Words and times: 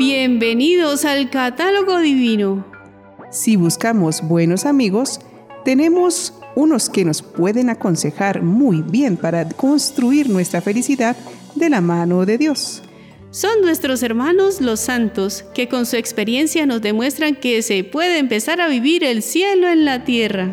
Bienvenidos 0.00 1.04
al 1.04 1.28
catálogo 1.28 1.98
divino. 1.98 2.64
Si 3.30 3.56
buscamos 3.56 4.26
buenos 4.26 4.64
amigos, 4.64 5.20
tenemos 5.62 6.32
unos 6.56 6.88
que 6.88 7.04
nos 7.04 7.20
pueden 7.20 7.68
aconsejar 7.68 8.40
muy 8.40 8.80
bien 8.80 9.18
para 9.18 9.46
construir 9.46 10.30
nuestra 10.30 10.62
felicidad 10.62 11.18
de 11.54 11.68
la 11.68 11.82
mano 11.82 12.24
de 12.24 12.38
Dios. 12.38 12.82
Son 13.30 13.60
nuestros 13.60 14.02
hermanos 14.02 14.62
los 14.62 14.80
santos 14.80 15.44
que 15.52 15.68
con 15.68 15.84
su 15.84 15.96
experiencia 15.96 16.64
nos 16.64 16.80
demuestran 16.80 17.36
que 17.36 17.60
se 17.60 17.84
puede 17.84 18.16
empezar 18.16 18.62
a 18.62 18.68
vivir 18.68 19.04
el 19.04 19.22
cielo 19.22 19.68
en 19.68 19.84
la 19.84 20.04
tierra. 20.04 20.50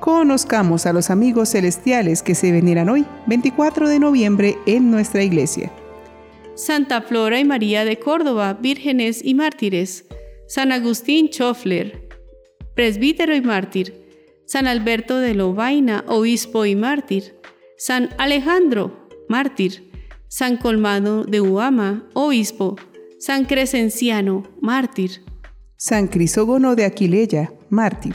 Conozcamos 0.00 0.84
a 0.84 0.92
los 0.92 1.08
amigos 1.08 1.48
celestiales 1.48 2.22
que 2.22 2.34
se 2.34 2.52
veneran 2.52 2.90
hoy, 2.90 3.06
24 3.26 3.88
de 3.88 4.00
noviembre, 4.00 4.58
en 4.66 4.90
nuestra 4.90 5.22
iglesia. 5.22 5.72
Santa 6.54 7.02
Flora 7.02 7.40
y 7.40 7.44
María 7.44 7.84
de 7.84 7.98
Córdoba, 7.98 8.54
vírgenes 8.60 9.24
y 9.24 9.34
mártires. 9.34 10.04
San 10.46 10.70
Agustín 10.70 11.28
Schofler, 11.28 12.08
presbítero 12.74 13.34
y 13.34 13.40
mártir. 13.40 14.04
San 14.46 14.68
Alberto 14.68 15.18
de 15.18 15.34
Lobaina, 15.34 16.04
obispo 16.06 16.64
y 16.64 16.76
mártir. 16.76 17.34
San 17.76 18.10
Alejandro, 18.18 19.08
mártir. 19.28 19.90
San 20.28 20.56
Colmado 20.56 21.24
de 21.24 21.40
Uama, 21.40 22.08
obispo. 22.14 22.76
San 23.18 23.46
Crescenciano, 23.46 24.44
mártir. 24.60 25.22
San 25.76 26.06
Crisógono 26.06 26.76
de 26.76 26.84
Aquileia, 26.84 27.52
mártir. 27.68 28.14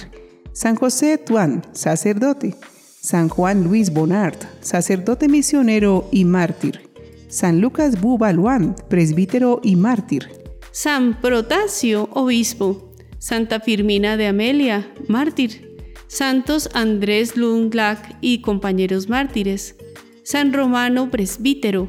San 0.54 0.76
José 0.76 1.18
Tuán, 1.18 1.64
sacerdote. 1.74 2.56
San 3.02 3.28
Juan 3.28 3.64
Luis 3.64 3.92
Bonard, 3.92 4.38
sacerdote 4.62 5.28
misionero 5.28 6.08
y 6.12 6.26
mártir. 6.26 6.89
San 7.30 7.62
Lucas 7.62 8.02
Bubaluán, 8.02 8.76
presbítero 8.90 9.62
y 9.64 9.76
mártir. 9.76 10.28
San 10.72 11.22
Protasio, 11.22 12.10
obispo. 12.12 12.92
Santa 13.20 13.60
Firmina 13.60 14.18
de 14.18 14.26
Amelia, 14.26 14.92
mártir. 15.08 15.78
Santos 16.08 16.72
Andrés 16.74 17.38
Lunglac 17.38 18.18
y 18.20 18.42
compañeros 18.42 19.10
mártires. 19.10 19.76
San 20.24 20.54
Romano, 20.54 21.12
presbítero. 21.12 21.88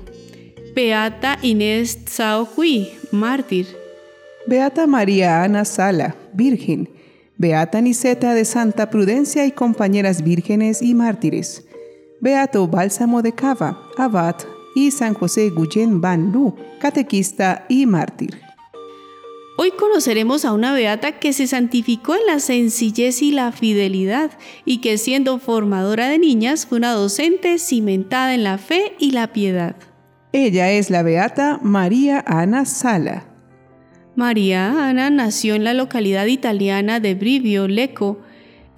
Beata 0.74 1.38
Inés 1.40 2.04
Tsaohui, 2.04 2.90
mártir. 3.10 3.66
Beata 4.46 4.86
María 4.86 5.42
Ana 5.42 5.64
Sala, 5.64 6.16
virgen. 6.34 6.90
Beata 7.38 7.80
Niceta 7.80 8.34
de 8.34 8.44
Santa 8.44 8.90
Prudencia 8.90 9.46
y 9.46 9.52
compañeras 9.52 10.22
vírgenes 10.22 10.82
y 10.82 10.94
mártires. 10.94 11.64
Beato 12.20 12.68
Bálsamo 12.68 13.22
de 13.22 13.32
Cava, 13.32 13.88
abad 13.96 14.36
y 14.74 14.90
San 14.90 15.14
José 15.14 15.50
Guyen 15.50 16.00
Van 16.00 16.32
Lu, 16.32 16.54
catequista 16.80 17.66
y 17.68 17.86
mártir. 17.86 18.40
Hoy 19.62 19.72
conoceremos 19.72 20.46
a 20.46 20.52
una 20.52 20.72
beata 20.72 21.18
que 21.18 21.34
se 21.34 21.46
santificó 21.46 22.14
en 22.14 22.24
la 22.26 22.40
sencillez 22.40 23.20
y 23.20 23.30
la 23.30 23.52
fidelidad 23.52 24.30
y 24.64 24.78
que 24.78 24.96
siendo 24.96 25.38
formadora 25.38 26.08
de 26.08 26.18
niñas 26.18 26.64
fue 26.64 26.78
una 26.78 26.92
docente 26.92 27.58
cimentada 27.58 28.32
en 28.34 28.42
la 28.42 28.56
fe 28.56 28.94
y 28.98 29.10
la 29.10 29.34
piedad. 29.34 29.76
Ella 30.32 30.70
es 30.70 30.88
la 30.88 31.02
beata 31.02 31.60
María 31.62 32.24
Ana 32.26 32.64
Sala. 32.64 33.26
María 34.16 34.88
Ana 34.88 35.10
nació 35.10 35.54
en 35.54 35.64
la 35.64 35.74
localidad 35.74 36.24
italiana 36.24 36.98
de 36.98 37.14
Brivio, 37.14 37.68
Lecco, 37.68 38.18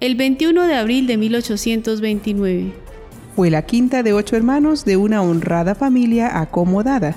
el 0.01 0.15
21 0.15 0.67
de 0.67 0.75
abril 0.75 1.07
de 1.07 1.15
1829. 1.15 2.82
Fue 3.35 3.49
la 3.49 3.63
quinta 3.63 4.03
de 4.03 4.13
ocho 4.13 4.35
hermanos 4.35 4.85
de 4.85 4.97
una 4.97 5.21
honrada 5.23 5.73
familia 5.73 6.39
acomodada. 6.39 7.15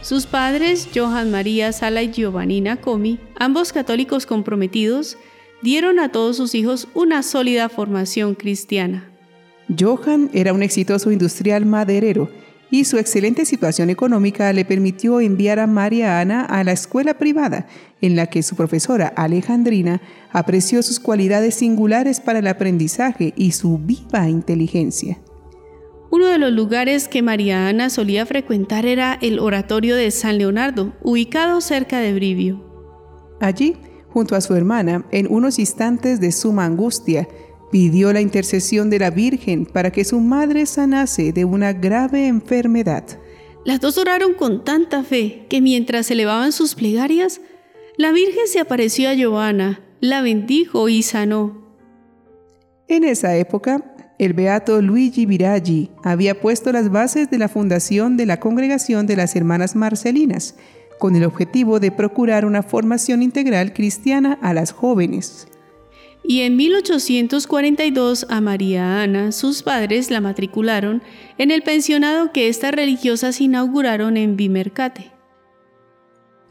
Sus 0.00 0.24
padres, 0.24 0.88
Johan 0.94 1.30
María 1.30 1.72
Sala 1.72 2.02
y 2.02 2.12
Giovannina 2.12 2.76
Comi, 2.76 3.18
ambos 3.38 3.72
católicos 3.72 4.24
comprometidos, 4.24 5.18
dieron 5.60 5.98
a 5.98 6.10
todos 6.10 6.36
sus 6.38 6.54
hijos 6.54 6.88
una 6.94 7.22
sólida 7.22 7.68
formación 7.68 8.34
cristiana. 8.34 9.10
Johan 9.78 10.30
era 10.32 10.54
un 10.54 10.62
exitoso 10.62 11.10
industrial 11.12 11.66
maderero 11.66 12.30
y 12.70 12.84
su 12.84 12.98
excelente 12.98 13.44
situación 13.44 13.90
económica 13.90 14.52
le 14.52 14.64
permitió 14.64 15.20
enviar 15.20 15.58
a 15.58 15.66
María 15.66 16.20
Ana 16.20 16.44
a 16.44 16.62
la 16.64 16.72
escuela 16.72 17.14
privada, 17.14 17.66
en 18.00 18.16
la 18.16 18.26
que 18.26 18.42
su 18.42 18.56
profesora 18.56 19.08
Alejandrina 19.16 20.02
apreció 20.32 20.82
sus 20.82 21.00
cualidades 21.00 21.54
singulares 21.54 22.20
para 22.20 22.40
el 22.40 22.46
aprendizaje 22.46 23.32
y 23.36 23.52
su 23.52 23.78
viva 23.78 24.28
inteligencia. 24.28 25.18
Uno 26.10 26.26
de 26.28 26.38
los 26.38 26.52
lugares 26.52 27.06
que 27.06 27.22
María 27.22 27.68
Ana 27.68 27.90
solía 27.90 28.24
frecuentar 28.24 28.86
era 28.86 29.18
el 29.20 29.38
oratorio 29.38 29.94
de 29.94 30.10
San 30.10 30.38
Leonardo, 30.38 30.94
ubicado 31.02 31.60
cerca 31.60 32.00
de 32.00 32.14
Brivio. 32.14 32.64
Allí, 33.40 33.76
junto 34.08 34.34
a 34.34 34.40
su 34.40 34.54
hermana, 34.54 35.04
en 35.10 35.26
unos 35.30 35.58
instantes 35.58 36.18
de 36.18 36.32
suma 36.32 36.64
angustia, 36.64 37.28
pidió 37.70 38.12
la 38.12 38.20
intercesión 38.20 38.90
de 38.90 38.98
la 38.98 39.10
Virgen 39.10 39.66
para 39.66 39.90
que 39.90 40.04
su 40.04 40.20
madre 40.20 40.66
sanase 40.66 41.32
de 41.32 41.44
una 41.44 41.72
grave 41.72 42.26
enfermedad. 42.26 43.04
Las 43.64 43.80
dos 43.80 43.98
oraron 43.98 44.34
con 44.34 44.64
tanta 44.64 45.02
fe 45.02 45.46
que 45.48 45.60
mientras 45.60 46.10
elevaban 46.10 46.52
sus 46.52 46.74
plegarias, 46.74 47.40
la 47.96 48.12
Virgen 48.12 48.46
se 48.46 48.60
apareció 48.60 49.10
a 49.10 49.14
Giovanna, 49.14 49.80
la 50.00 50.22
bendijo 50.22 50.88
y 50.88 51.02
sanó. 51.02 51.66
En 52.86 53.04
esa 53.04 53.36
época, 53.36 53.94
el 54.18 54.32
beato 54.32 54.80
Luigi 54.80 55.26
Viraggi 55.26 55.90
había 56.02 56.40
puesto 56.40 56.72
las 56.72 56.90
bases 56.90 57.30
de 57.30 57.38
la 57.38 57.48
fundación 57.48 58.16
de 58.16 58.26
la 58.26 58.40
Congregación 58.40 59.06
de 59.06 59.16
las 59.16 59.36
Hermanas 59.36 59.76
Marcelinas, 59.76 60.56
con 60.98 61.14
el 61.14 61.24
objetivo 61.24 61.78
de 61.78 61.92
procurar 61.92 62.44
una 62.44 62.62
formación 62.62 63.22
integral 63.22 63.72
cristiana 63.72 64.38
a 64.42 64.54
las 64.54 64.72
jóvenes 64.72 65.46
y 66.24 66.40
en 66.40 66.56
1842 66.56 68.26
a 68.28 68.40
María 68.40 69.02
Ana, 69.02 69.32
sus 69.32 69.62
padres 69.62 70.10
la 70.10 70.20
matricularon 70.20 71.02
en 71.38 71.50
el 71.50 71.62
pensionado 71.62 72.32
que 72.32 72.48
estas 72.48 72.72
religiosas 72.72 73.40
inauguraron 73.40 74.16
en 74.16 74.36
Bimercate. 74.36 75.12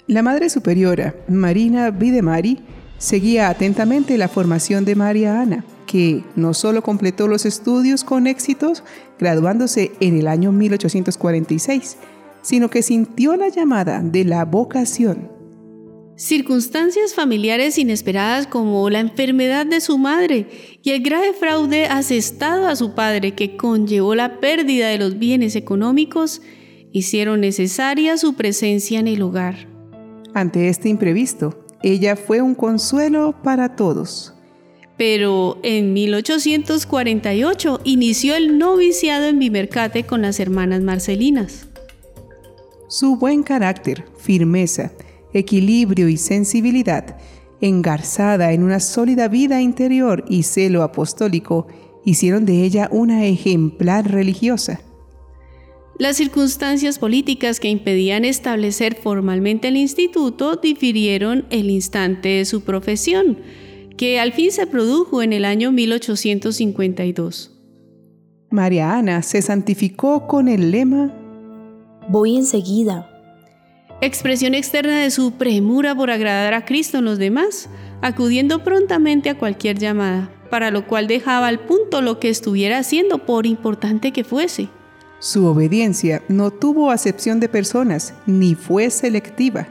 La 0.07 0.23
Madre 0.23 0.49
Superiora, 0.49 1.15
Marina 1.27 1.91
Videmari, 1.91 2.59
seguía 2.97 3.49
atentamente 3.49 4.17
la 4.17 4.29
formación 4.29 4.85
de 4.85 4.95
María 4.95 5.41
Ana, 5.41 5.65
que 5.85 6.23
no 6.35 6.53
solo 6.53 6.81
completó 6.81 7.27
los 7.27 7.45
estudios 7.45 8.03
con 8.03 8.25
éxitos, 8.25 8.83
graduándose 9.19 9.91
en 9.99 10.17
el 10.17 10.27
año 10.27 10.51
1846, 10.51 11.97
sino 12.41 12.69
que 12.69 12.81
sintió 12.81 13.35
la 13.35 13.49
llamada 13.49 14.01
de 14.01 14.23
la 14.23 14.45
vocación 14.45 15.36
Circunstancias 16.17 17.13
familiares 17.13 17.77
inesperadas 17.77 18.47
como 18.47 18.89
la 18.89 18.99
enfermedad 18.99 19.67
de 19.67 19.79
su 19.79 19.99
madre 19.99 20.47
y 20.81 20.89
el 20.89 21.03
grave 21.03 21.31
fraude 21.33 21.85
asestado 21.85 22.67
a 22.67 22.75
su 22.75 22.95
padre 22.95 23.35
que 23.35 23.55
conllevó 23.55 24.15
la 24.15 24.39
pérdida 24.39 24.87
de 24.87 24.97
los 24.97 25.19
bienes 25.19 25.55
económicos 25.55 26.41
hicieron 26.91 27.41
necesaria 27.41 28.17
su 28.17 28.33
presencia 28.33 28.99
en 28.99 29.07
el 29.07 29.21
hogar. 29.21 29.67
Ante 30.33 30.69
este 30.69 30.89
imprevisto, 30.89 31.63
ella 31.83 32.15
fue 32.15 32.41
un 32.41 32.55
consuelo 32.55 33.35
para 33.43 33.75
todos. 33.75 34.33
Pero 34.97 35.59
en 35.61 35.93
1848 35.93 37.81
inició 37.83 38.35
el 38.35 38.57
noviciado 38.57 39.27
en 39.27 39.37
Bimercate 39.37 40.07
con 40.07 40.23
las 40.23 40.39
hermanas 40.39 40.81
Marcelinas. 40.81 41.67
Su 42.89 43.17
buen 43.17 43.43
carácter, 43.43 44.05
firmeza, 44.17 44.91
equilibrio 45.37 46.09
y 46.09 46.17
sensibilidad, 46.17 47.17
engarzada 47.61 48.53
en 48.53 48.63
una 48.63 48.79
sólida 48.79 49.27
vida 49.27 49.61
interior 49.61 50.25
y 50.27 50.43
celo 50.43 50.83
apostólico, 50.83 51.67
hicieron 52.05 52.45
de 52.45 52.63
ella 52.63 52.89
una 52.91 53.25
ejemplar 53.25 54.09
religiosa. 54.11 54.81
Las 55.99 56.17
circunstancias 56.17 56.99
políticas 56.99 57.59
que 57.59 57.69
impedían 57.69 58.23
establecer 58.23 58.95
formalmente 58.95 59.69
el 59.69 59.77
instituto 59.77 60.57
difirieron 60.57 61.45
el 61.49 61.71
instante 61.71 62.29
de 62.29 62.45
su 62.45 62.61
profesión, 62.61 63.39
que 63.97 64.19
al 64.19 64.31
fin 64.31 64.51
se 64.51 64.67
produjo 64.67 65.23
en 65.23 65.33
el 65.33 65.43
año 65.43 65.71
1852. 65.71 67.51
María 68.51 68.95
Ana 68.95 69.23
se 69.23 69.41
santificó 69.41 70.27
con 70.27 70.47
el 70.47 70.71
lema 70.71 71.13
Voy 72.09 72.37
enseguida, 72.37 73.09
expresión 74.01 74.53
externa 74.53 74.99
de 74.99 75.11
su 75.11 75.31
premura 75.33 75.95
por 75.95 76.11
agradar 76.11 76.53
a 76.53 76.65
Cristo 76.65 76.99
en 76.99 77.05
los 77.05 77.17
demás, 77.17 77.69
acudiendo 78.01 78.63
prontamente 78.63 79.29
a 79.29 79.37
cualquier 79.37 79.77
llamada, 79.77 80.29
para 80.49 80.71
lo 80.71 80.85
cual 80.87 81.07
dejaba 81.07 81.47
al 81.47 81.59
punto 81.59 82.01
lo 82.01 82.19
que 82.19 82.29
estuviera 82.29 82.79
haciendo 82.79 83.25
por 83.25 83.45
importante 83.45 84.11
que 84.11 84.23
fuese. 84.23 84.69
Su 85.19 85.45
obediencia 85.47 86.21
no 86.27 86.51
tuvo 86.51 86.91
acepción 86.91 87.39
de 87.39 87.49
personas, 87.49 88.13
ni 88.27 88.53
fue 88.53 88.91
selectiva. 88.91 89.67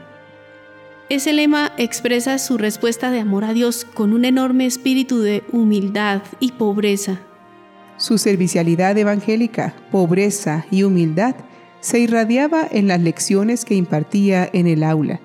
Ese 1.09 1.31
lema 1.31 1.71
expresa 1.77 2.37
su 2.37 2.57
respuesta 2.57 3.11
de 3.11 3.21
amor 3.21 3.45
a 3.45 3.53
Dios 3.53 3.85
con 3.85 4.11
un 4.11 4.25
enorme 4.25 4.65
espíritu 4.65 5.21
de 5.21 5.41
humildad 5.53 6.21
y 6.41 6.51
pobreza. 6.51 7.21
Su 7.95 8.17
servicialidad 8.17 8.97
evangélica, 8.97 9.73
pobreza 9.89 10.65
y 10.69 10.83
humildad 10.83 11.35
se 11.87 11.99
irradiaba 11.99 12.67
en 12.69 12.89
las 12.89 12.99
lecciones 12.99 13.63
que 13.63 13.73
impartía 13.73 14.49
en 14.51 14.67
el 14.67 14.83
aula. 14.83 15.21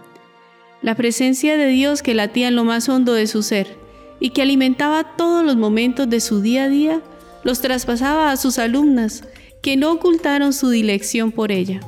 La 0.81 0.95
presencia 0.95 1.57
de 1.57 1.67
Dios 1.67 2.03
que 2.03 2.15
latía 2.15 2.47
en 2.47 2.55
lo 2.55 2.63
más 2.63 2.89
hondo 2.89 3.15
de 3.15 3.27
su 3.27 3.43
ser 3.43 3.77
y 4.21 4.31
que 4.31 4.43
alimentaba 4.43 5.17
todos 5.17 5.45
los 5.45 5.57
momentos 5.57 6.09
de 6.09 6.21
su 6.21 6.41
día 6.41 6.65
a 6.65 6.69
día, 6.69 7.03
los 7.43 7.61
traspasaba 7.61 8.31
a 8.31 8.37
sus 8.37 8.61
alumnas, 8.61 9.25
que 9.61 9.77
no 9.77 9.91
ocultaron 9.91 10.53
su 10.53 10.69
dilección 10.69 11.33
por 11.33 11.51
ella. 11.51 11.81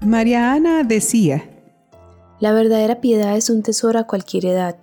María 0.00 0.52
Ana 0.52 0.82
decía, 0.82 1.48
La 2.40 2.52
verdadera 2.52 3.00
piedad 3.00 3.36
es 3.36 3.50
un 3.50 3.62
tesoro 3.62 4.00
a 4.00 4.08
cualquier 4.08 4.46
edad 4.46 4.76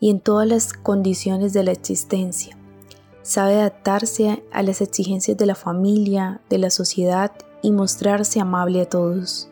y 0.00 0.10
en 0.10 0.18
todas 0.18 0.48
las 0.48 0.72
condiciones 0.72 1.52
de 1.52 1.62
la 1.62 1.70
existencia. 1.70 2.56
Sabe 3.22 3.54
adaptarse 3.54 4.42
a 4.50 4.64
las 4.64 4.80
exigencias 4.80 5.36
de 5.36 5.46
la 5.46 5.54
familia, 5.54 6.40
de 6.50 6.58
la 6.58 6.70
sociedad 6.70 7.30
y 7.62 7.72
mostrarse 7.72 8.40
amable 8.40 8.80
a 8.80 8.86
todos. 8.86 9.50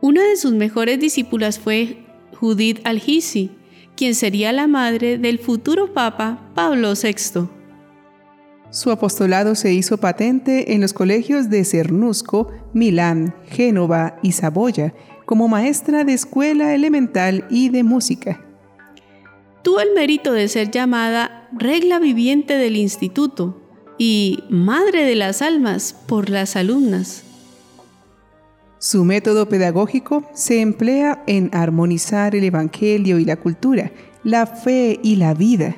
Una 0.00 0.22
de 0.22 0.36
sus 0.36 0.52
mejores 0.52 1.00
discípulas 1.00 1.58
fue 1.58 2.04
Judith 2.38 2.80
Algisi, 2.84 3.50
quien 3.96 4.14
sería 4.14 4.52
la 4.52 4.68
madre 4.68 5.18
del 5.18 5.38
futuro 5.38 5.92
Papa 5.92 6.50
Pablo 6.54 6.92
VI. 6.94 7.48
Su 8.70 8.90
apostolado 8.90 9.54
se 9.54 9.72
hizo 9.72 9.98
patente 9.98 10.74
en 10.74 10.82
los 10.82 10.92
colegios 10.92 11.50
de 11.50 11.64
Cernusco, 11.64 12.52
Milán, 12.74 13.34
Génova 13.46 14.18
y 14.22 14.32
Saboya 14.32 14.94
como 15.24 15.48
maestra 15.48 16.04
de 16.04 16.12
escuela 16.12 16.74
elemental 16.74 17.44
y 17.50 17.70
de 17.70 17.82
música. 17.82 18.44
Tuvo 19.62 19.80
el 19.80 19.94
mérito 19.94 20.32
de 20.32 20.48
ser 20.48 20.70
llamada 20.70 21.48
regla 21.52 21.98
viviente 21.98 22.54
del 22.54 22.76
instituto 22.76 23.67
y 23.98 24.44
madre 24.48 25.04
de 25.04 25.16
las 25.16 25.42
almas 25.42 25.94
por 26.06 26.30
las 26.30 26.56
alumnas. 26.56 27.24
Su 28.78 29.04
método 29.04 29.48
pedagógico 29.48 30.24
se 30.34 30.60
emplea 30.60 31.24
en 31.26 31.50
armonizar 31.52 32.36
el 32.36 32.44
Evangelio 32.44 33.18
y 33.18 33.24
la 33.24 33.36
cultura, 33.36 33.90
la 34.22 34.46
fe 34.46 35.00
y 35.02 35.16
la 35.16 35.34
vida. 35.34 35.76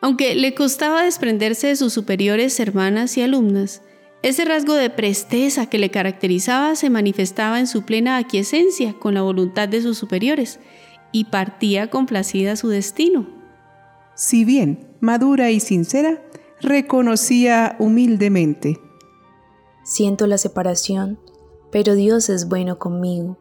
Aunque 0.00 0.34
le 0.34 0.54
costaba 0.54 1.02
desprenderse 1.02 1.66
de 1.66 1.76
sus 1.76 1.92
superiores 1.92 2.58
hermanas 2.58 3.16
y 3.18 3.22
alumnas, 3.22 3.82
ese 4.22 4.44
rasgo 4.44 4.74
de 4.74 4.90
presteza 4.90 5.66
que 5.66 5.78
le 5.78 5.90
caracterizaba 5.90 6.74
se 6.74 6.90
manifestaba 6.90 7.60
en 7.60 7.66
su 7.66 7.82
plena 7.84 8.16
aquiescencia 8.16 8.94
con 8.94 9.14
la 9.14 9.22
voluntad 9.22 9.68
de 9.68 9.82
sus 9.82 9.98
superiores 9.98 10.60
y 11.12 11.24
partía 11.24 11.88
complacida 11.88 12.56
su 12.56 12.68
destino. 12.68 13.28
Si 14.14 14.44
bien 14.44 14.88
madura 15.00 15.50
y 15.50 15.60
sincera, 15.60 16.20
reconocía 16.60 17.76
humildemente. 17.78 18.80
Siento 19.84 20.26
la 20.26 20.38
separación, 20.38 21.18
pero 21.70 21.94
Dios 21.94 22.28
es 22.28 22.48
bueno 22.48 22.78
conmigo. 22.78 23.38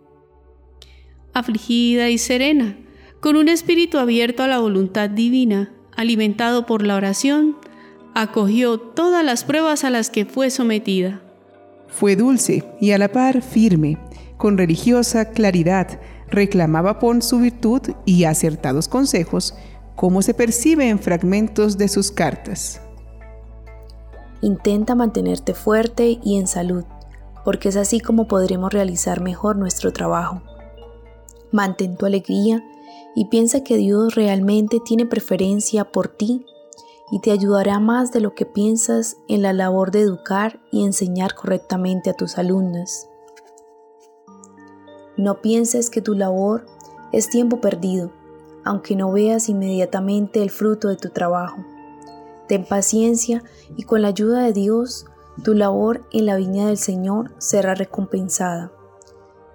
Afligida 1.34 2.10
y 2.10 2.18
serena, 2.18 2.78
con 3.20 3.36
un 3.36 3.50
espíritu 3.50 3.98
abierto 3.98 4.44
a 4.44 4.48
la 4.48 4.60
voluntad 4.60 5.10
divina, 5.10 5.74
alimentado 5.96 6.66
por 6.66 6.84
la 6.84 6.96
oración, 6.96 7.58
acogió 8.14 8.80
todas 8.80 9.26
las 9.26 9.44
pruebas 9.44 9.84
a 9.84 9.90
las 9.90 10.10
que 10.10 10.26
fue 10.26 10.50
sometida. 10.50 11.22
Fue 11.88 12.16
dulce 12.16 12.64
y 12.80 12.92
a 12.92 12.98
la 12.98 13.12
par 13.12 13.42
firme, 13.42 13.98
con 14.38 14.58
religiosa 14.58 15.32
claridad, 15.32 16.00
reclamaba 16.30 17.00
por 17.00 17.24
su 17.24 17.40
virtud 17.40 17.82
y 18.06 18.26
acertados 18.26 18.88
consejos, 18.88 19.56
como 19.96 20.22
se 20.22 20.34
percibe 20.34 20.90
en 20.90 21.00
fragmentos 21.00 21.78
de 21.78 21.88
sus 21.88 22.12
cartas. 22.12 22.82
Intenta 24.42 24.94
mantenerte 24.96 25.54
fuerte 25.54 26.20
y 26.24 26.38
en 26.38 26.48
salud, 26.48 26.84
porque 27.44 27.70
es 27.70 27.76
así 27.76 28.00
como 28.00 28.28
podremos 28.28 28.72
realizar 28.72 29.22
mejor 29.22 29.56
nuestro 29.56 29.92
trabajo. 29.94 30.42
Mantén 31.52 31.98
tu 31.98 32.06
alegría 32.06 32.64
y 33.16 33.26
piensa 33.26 33.64
que 33.64 33.78
Dios 33.78 34.16
realmente 34.16 34.80
tiene 34.80 35.06
preferencia 35.06 35.86
por 35.86 36.08
ti 36.08 36.46
y 37.12 37.20
te 37.20 37.32
ayudará 37.32 37.80
más 37.80 38.12
de 38.12 38.20
lo 38.20 38.36
que 38.36 38.46
piensas 38.46 39.18
en 39.28 39.42
la 39.42 39.54
labor 39.54 39.92
de 39.92 40.02
educar 40.02 40.60
y 40.72 40.84
enseñar 40.84 41.34
correctamente 41.34 42.10
a 42.10 42.14
tus 42.14 42.38
alumnas. 42.38 43.10
No 45.16 45.42
pienses 45.42 45.90
que 45.90 46.02
tu 46.02 46.14
labor 46.14 46.68
es 47.12 47.30
tiempo 47.30 47.60
perdido, 47.60 48.12
aunque 48.64 48.96
no 48.96 49.12
veas 49.12 49.50
inmediatamente 49.50 50.44
el 50.44 50.52
fruto 50.52 50.90
de 50.90 50.98
tu 50.98 51.10
trabajo. 51.10 51.64
Ten 52.48 52.66
paciencia 52.66 53.44
y 53.76 53.84
con 53.84 54.02
la 54.02 54.10
ayuda 54.10 54.44
de 54.44 54.54
Dios, 54.54 55.06
tu 55.44 55.54
labor 55.54 56.06
en 56.12 56.26
la 56.26 56.36
viña 56.36 56.68
del 56.68 56.78
Señor 56.78 57.32
será 57.38 57.76
recompensada. 57.76 58.72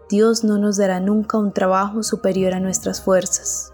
Dios 0.09 0.45
no 0.45 0.59
nos 0.59 0.77
dará 0.77 1.01
nunca 1.01 1.39
un 1.39 1.53
trabajo 1.53 2.03
superior 2.03 2.53
a 2.55 2.61
nuestras 2.61 3.03
fuerzas. 3.03 3.73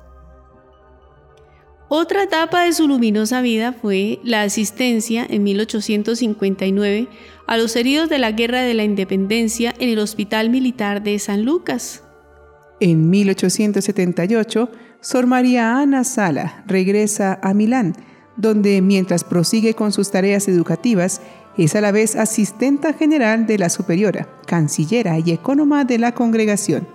Otra 1.91 2.23
etapa 2.23 2.65
de 2.65 2.73
su 2.75 2.87
luminosa 2.87 3.41
vida 3.41 3.73
fue 3.73 4.20
la 4.23 4.43
asistencia 4.43 5.26
en 5.29 5.43
1859 5.43 7.09
a 7.47 7.56
los 7.56 7.75
heridos 7.76 8.11
de 8.11 8.19
la 8.19 8.31
Guerra 8.31 8.61
de 8.61 8.75
la 8.75 8.85
Independencia 8.85 9.75
en 9.79 9.88
el 9.88 9.99
Hospital 9.99 10.50
Militar 10.50 11.03
de 11.03 11.19
San 11.19 11.47
Lucas. 11.47 12.05
En 12.79 13.09
1878, 13.09 14.70
Sor 15.00 15.26
María 15.26 15.79
Ana 15.79 16.05
Sala 16.05 16.62
regresa 16.67 17.41
a 17.43 17.55
Milán, 17.55 17.94
donde 18.38 18.81
mientras 18.81 19.25
prosigue 19.25 19.75
con 19.75 19.93
sus 19.93 20.11
tareas 20.11 20.49
educativas, 20.49 21.20
es 21.58 21.75
a 21.75 21.81
la 21.81 21.90
vez 21.93 22.14
asistenta 22.14 22.93
general 22.93 23.46
de 23.46 23.58
la 23.58 23.69
superiora, 23.69 24.29
cancillera 24.46 25.19
y 25.19 25.32
ecónoma 25.32 25.85
de 25.85 25.99
la 25.99 26.14
congregación. 26.14 26.87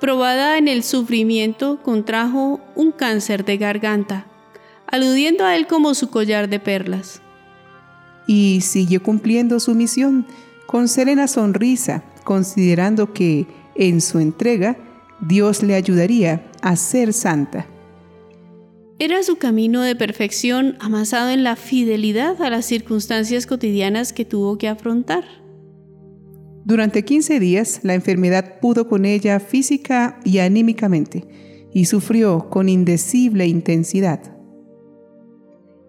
Probada 0.00 0.58
en 0.58 0.68
el 0.68 0.82
sufrimiento, 0.82 1.80
contrajo 1.82 2.60
un 2.74 2.90
cáncer 2.90 3.44
de 3.44 3.56
garganta, 3.56 4.26
aludiendo 4.88 5.44
a 5.44 5.56
él 5.56 5.68
como 5.68 5.94
su 5.94 6.10
collar 6.10 6.48
de 6.50 6.58
perlas. 6.58 7.22
Y 8.26 8.60
siguió 8.62 9.02
cumpliendo 9.02 9.60
su 9.60 9.74
misión 9.76 10.26
con 10.66 10.88
serena 10.88 11.28
sonrisa, 11.28 12.02
considerando 12.24 13.12
que, 13.12 13.46
en 13.76 14.00
su 14.00 14.18
entrega, 14.18 14.76
Dios 15.20 15.62
le 15.62 15.76
ayudaría 15.76 16.50
a 16.62 16.74
ser 16.74 17.12
santa. 17.12 17.66
Era 18.98 19.22
su 19.22 19.36
camino 19.36 19.82
de 19.82 19.94
perfección 19.94 20.76
amasado 20.80 21.30
en 21.30 21.44
la 21.44 21.56
fidelidad 21.56 22.40
a 22.40 22.48
las 22.48 22.64
circunstancias 22.64 23.46
cotidianas 23.46 24.14
que 24.14 24.24
tuvo 24.24 24.56
que 24.56 24.68
afrontar. 24.68 25.24
Durante 26.64 27.04
15 27.04 27.38
días 27.38 27.80
la 27.82 27.92
enfermedad 27.92 28.58
pudo 28.60 28.88
con 28.88 29.04
ella 29.04 29.38
física 29.38 30.18
y 30.24 30.38
anímicamente 30.38 31.24
y 31.74 31.84
sufrió 31.84 32.48
con 32.48 32.70
indecible 32.70 33.46
intensidad. 33.46 34.34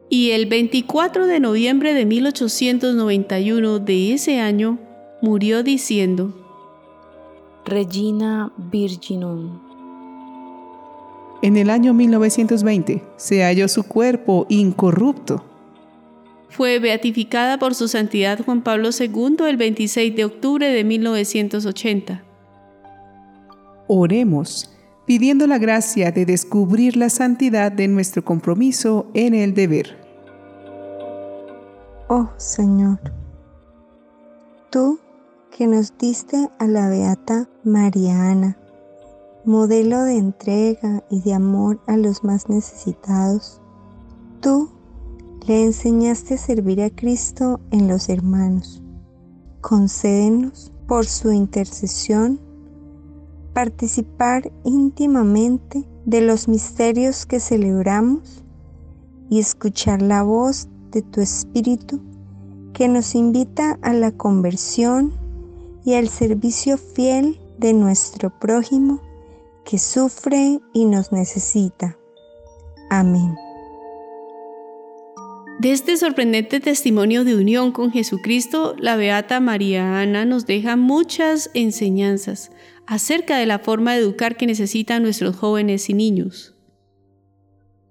Y 0.10 0.32
el 0.32 0.46
24 0.46 1.28
de 1.28 1.40
noviembre 1.40 1.94
de 1.94 2.06
1891 2.06 3.80
de 3.80 4.14
ese 4.14 4.40
año 4.40 4.80
murió 5.22 5.64
diciendo, 5.64 6.34
Regina 7.66 8.54
Virginum. 8.58 9.67
En 11.41 11.56
el 11.56 11.70
año 11.70 11.94
1920 11.94 13.03
se 13.15 13.44
halló 13.44 13.67
su 13.67 13.84
cuerpo 13.84 14.46
incorrupto. 14.50 15.44
Fue 16.50 16.79
beatificada 16.79 17.60
por 17.60 17.75
su 17.75 17.88
santidad 17.88 18.44
Juan 18.44 18.62
Pablo 18.62 18.89
II 18.98 19.38
el 19.48 19.58
26 19.58 20.15
de 20.15 20.25
octubre 20.25 20.67
de 20.67 20.84
1980. 20.84 22.24
Oremos, 23.88 24.74
pidiendo 25.06 25.46
la 25.46 25.60
gracia 25.60 26.12
de 26.12 26.25
descubrir 26.25 26.98
la 26.98 27.10
santidad 27.10 27.72
de 27.72 27.88
nuestro 27.88 28.25
compromiso 28.25 29.08
en 29.13 29.36
el 29.36 29.53
deber. 29.53 29.98
Oh 32.10 32.29
Señor, 32.38 33.00
tú 34.72 35.00
que 35.56 35.67
nos 35.67 35.98
diste 35.98 36.50
a 36.58 36.65
la 36.65 36.89
beata 36.89 37.48
María 37.63 38.32
Ana, 38.32 38.58
modelo 39.48 40.04
de 40.04 40.18
entrega 40.18 41.06
y 41.10 41.22
de 41.22 41.34
amor 41.34 41.80
a 41.88 41.96
los 41.96 42.25
más 42.25 42.50
necesitados, 42.50 43.62
tú 44.42 44.70
le 45.48 45.63
enseñaste 45.63 46.34
a 46.34 46.38
servir 46.38 46.82
a 46.82 46.89
Cristo 46.89 47.62
en 47.72 47.88
los 47.88 48.10
hermanos. 48.10 48.84
Concédenos, 49.62 50.74
por 50.86 51.06
su 51.06 51.32
intercesión, 51.32 52.42
participar 53.54 54.51
íntimamente 54.66 55.88
de 56.06 56.20
los 56.20 56.50
misterios 56.50 57.25
que 57.25 57.39
celebramos 57.39 58.44
y 59.30 59.39
escuchar 59.39 60.01
la 60.01 60.24
voz 60.24 60.68
de 60.92 61.04
tu 61.04 61.22
Espíritu 61.22 62.01
que 62.74 62.89
nos 62.89 63.16
invita 63.16 63.80
a 63.82 63.94
la 63.94 64.12
conversión 64.12 65.13
y 65.86 65.94
al 65.94 66.10
servicio 66.10 66.77
fiel 66.77 67.39
de 67.58 67.72
nuestro 67.72 68.30
prójimo 68.30 69.07
que 69.68 69.78
sufre 69.78 70.60
y 70.74 70.86
nos 70.86 71.12
necesita. 71.12 71.98
Amén. 72.90 73.36
De 75.60 75.72
este 75.72 75.98
sorprendente 75.98 76.60
testimonio 76.62 77.26
de 77.26 77.36
unión 77.36 77.74
con 77.74 77.92
Jesucristo, 77.92 78.76
la 78.80 78.96
Beata 78.96 79.40
María 79.42 80.00
Ana 80.00 80.24
nos 80.24 80.46
deja 80.46 80.78
muchas 80.78 81.50
enseñanzas 81.54 82.52
acerca 82.86 83.38
de 83.38 83.46
la 83.46 83.60
forma 83.60 83.94
de 83.94 84.00
educar 84.00 84.38
que 84.38 84.46
necesitan 84.46 85.04
nuestros 85.04 85.36
jóvenes 85.36 85.90
y 85.90 85.94
niños. 85.94 86.56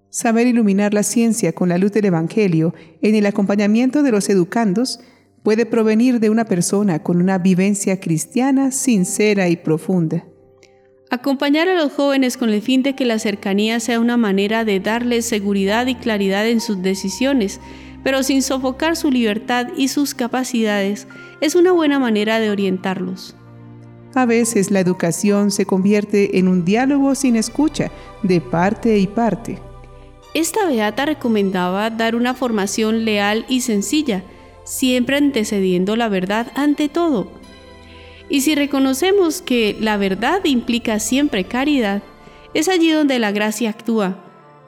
Saber 0.09 0.47
iluminar 0.47 0.95
la 0.95 1.03
ciencia 1.03 1.53
con 1.53 1.69
la 1.69 1.77
luz 1.77 1.93
del 1.93 2.07
Evangelio 2.07 2.73
en 3.03 3.15
el 3.17 3.27
acompañamiento 3.27 4.03
de 4.03 4.13
los 4.13 4.31
educandos 4.31 5.01
puede 5.43 5.67
provenir 5.67 6.21
de 6.21 6.31
una 6.31 6.47
persona 6.47 7.03
con 7.03 7.21
una 7.21 7.37
vivencia 7.37 8.01
cristiana 8.01 8.71
sincera 8.71 9.49
y 9.51 9.57
profunda. 9.57 10.25
Acompañar 11.09 11.69
a 11.69 11.77
los 11.77 11.93
jóvenes 11.93 12.37
con 12.37 12.51
el 12.51 12.61
fin 12.61 12.83
de 12.83 12.97
que 12.97 13.05
la 13.05 13.21
cercanía 13.21 13.79
sea 13.79 14.01
una 14.01 14.17
manera 14.17 14.65
de 14.65 14.81
darles 14.81 15.25
seguridad 15.25 15.87
y 15.87 15.95
claridad 15.95 16.49
en 16.49 16.61
sus 16.61 16.83
decisiones, 16.83 17.61
pero 18.03 18.25
sin 18.25 18.43
sofocar 18.43 18.97
su 18.97 19.13
libertad 19.13 19.69
y 19.77 19.87
sus 19.87 20.15
capacidades, 20.15 21.07
es 21.41 21.55
una 21.55 21.71
buena 21.71 22.01
manera 22.01 22.41
de 22.41 22.51
orientarlos. 22.51 23.37
A 24.17 24.27
veces 24.27 24.73
la 24.73 24.81
educación 24.81 25.53
se 25.53 25.65
convierte 25.65 26.39
en 26.39 26.49
un 26.49 26.65
diálogo 26.65 27.15
sin 27.15 27.37
escucha, 27.37 27.93
de 28.25 28.41
parte 28.41 28.99
y 28.99 29.07
parte. 29.07 29.61
Esta 30.35 30.67
beata 30.67 31.07
recomendaba 31.07 31.89
dar 31.91 32.17
una 32.17 32.35
formación 32.35 33.05
leal 33.05 33.47
y 33.49 33.61
sencilla, 33.61 34.25
siempre 34.65 35.19
antecediendo 35.19 35.95
la 35.95 36.09
verdad 36.09 36.51
ante 36.57 36.89
todo 36.89 37.31
y 38.29 38.41
si 38.41 38.55
reconocemos 38.55 39.41
que 39.41 39.77
la 39.81 39.97
verdad 39.97 40.45
implica 40.45 40.99
siempre 40.99 41.45
caridad, 41.45 42.03
es 42.55 42.69
allí 42.69 42.91
donde 42.91 43.19
la 43.19 43.33
gracia 43.33 43.71
actúa, 43.71 44.25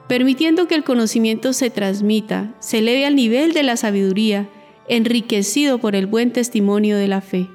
permitiendo 0.09 0.69
que 0.69 0.75
el 0.75 0.85
conocimiento 0.85 1.53
se 1.53 1.71
transmita, 1.71 2.55
se 2.61 2.79
eleve 2.79 3.05
al 3.07 3.17
nivel 3.17 3.53
de 3.53 3.63
la 3.63 3.77
sabiduría, 3.77 4.49
enriquecido 4.89 5.79
por 5.79 5.95
el 5.95 6.07
buen 6.07 6.33
testimonio 6.33 6.97
de 6.97 7.09
la 7.09 7.21
fe. 7.21 7.49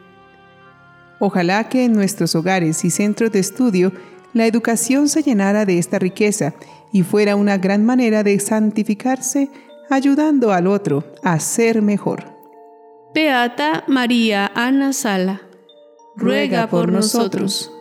Ojalá 1.20 1.70
que 1.70 1.86
en 1.86 1.94
nuestros 1.94 2.36
hogares 2.36 2.84
y 2.84 2.90
centros 2.90 3.32
de 3.32 3.40
estudio 3.40 3.94
la 4.34 4.46
educación 4.46 5.08
se 5.08 5.24
llenara 5.24 5.66
de 5.66 5.78
esta 5.78 6.00
riqueza 6.00 6.54
y 6.92 7.04
fuera 7.04 7.36
una 7.36 7.58
gran 7.58 7.86
manera 7.86 8.24
de 8.24 8.40
santificarse, 8.40 9.50
ayudando 9.90 10.52
al 10.52 10.68
otro 10.68 11.06
a 11.24 11.40
ser 11.40 11.82
mejor. 11.82 12.26
Beata 13.14 13.84
María 13.88 14.52
Ana 14.56 14.92
Sala 14.92 15.42
ruega 16.16 16.68
por 16.70 16.92
nosotros. 16.92 17.73